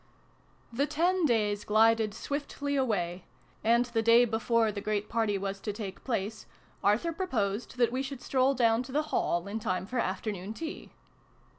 THE 0.73 0.87
ten 0.87 1.27
days 1.27 1.63
glided 1.63 2.15
swiftly 2.15 2.75
away: 2.75 3.25
and, 3.63 3.85
the 3.85 4.01
day 4.01 4.25
before 4.25 4.71
the 4.71 4.81
great 4.81 5.07
party 5.07 5.37
was 5.37 5.59
to 5.59 5.71
take 5.71 6.03
place, 6.03 6.47
Arthur 6.83 7.13
proposed 7.13 7.77
that 7.77 7.91
we 7.91 8.01
should 8.01 8.23
stroll 8.23 8.55
down 8.55 8.81
to 8.81 8.91
the 8.91 9.03
Hall, 9.13 9.47
in 9.47 9.59
time 9.59 9.85
for 9.85 9.99
afternoon 9.99 10.55
tea. 10.55 10.89